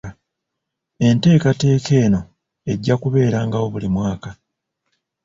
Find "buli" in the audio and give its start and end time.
3.73-3.89